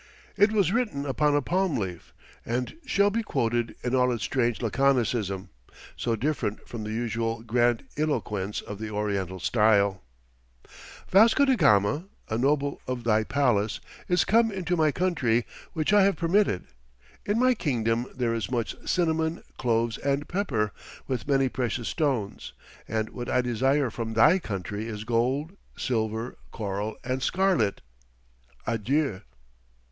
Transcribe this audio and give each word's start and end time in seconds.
It 0.35 0.51
was 0.51 0.71
written 0.71 1.05
upon 1.05 1.35
a 1.35 1.43
palm 1.43 1.77
leaf, 1.77 2.11
and 2.43 2.75
shall 2.87 3.11
be 3.11 3.21
quoted 3.21 3.75
in 3.83 3.93
all 3.93 4.11
its 4.11 4.23
strange 4.23 4.57
laconicism, 4.59 5.49
so 5.95 6.15
different 6.15 6.67
from 6.67 6.83
the 6.83 6.91
usual 6.91 7.43
grandiloquence 7.43 8.61
of 8.61 8.79
the 8.79 8.89
oriental 8.89 9.39
style: 9.39 10.01
"Vasco 11.11 11.45
da 11.45 11.55
Gama, 11.55 12.05
a 12.29 12.37
noble 12.39 12.81
of 12.87 13.03
thy 13.03 13.23
palace, 13.23 13.79
is 14.07 14.25
come 14.25 14.51
into 14.51 14.75
my 14.75 14.91
country 14.91 15.45
which 15.73 15.93
I 15.93 16.01
have 16.01 16.15
permitted. 16.15 16.63
In 17.23 17.37
my 17.37 17.53
kingdom 17.53 18.07
there 18.15 18.33
is 18.33 18.49
much 18.49 18.75
cinnamon, 18.83 19.43
cloves, 19.59 19.99
and 19.99 20.27
pepper, 20.27 20.73
with 21.05 21.27
many 21.27 21.47
precious 21.47 21.89
stones, 21.89 22.53
and 22.87 23.09
what 23.09 23.29
I 23.29 23.41
desire 23.41 23.91
from 23.91 24.15
thy 24.15 24.39
country 24.39 24.87
is 24.87 25.03
gold, 25.03 25.55
silver, 25.77 26.37
coral, 26.49 26.95
and 27.03 27.21
scarlet. 27.21 27.81
Adieu." 28.65 29.21